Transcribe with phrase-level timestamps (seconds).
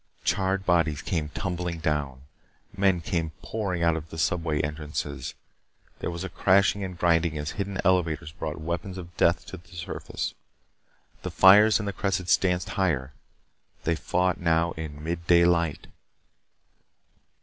[0.23, 2.23] Charred bodies came tumbling down.
[2.75, 5.35] Men came pouring out of the subway entrances.
[5.99, 9.67] There was a crashing and grinding as hidden elevators brought weapons of death to the
[9.75, 10.33] surface.
[11.21, 13.13] The fires in the cressets danced higher.
[13.83, 15.85] They fought now in mid day light.